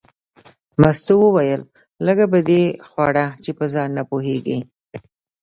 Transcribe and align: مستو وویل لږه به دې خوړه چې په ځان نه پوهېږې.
مستو 0.81 1.15
وویل 1.21 1.61
لږه 2.05 2.25
به 2.31 2.39
دې 2.49 2.63
خوړه 2.87 3.25
چې 3.43 3.51
په 3.57 3.65
ځان 3.73 3.89
نه 3.97 4.03
پوهېږې. 4.09 4.59